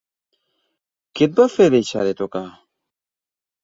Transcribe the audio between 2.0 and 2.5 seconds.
de tocar?